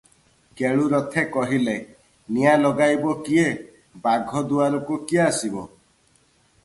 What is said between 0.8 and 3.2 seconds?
ରଥେ କହିଲେ, "ନିଆଁ ଲଗାଇବ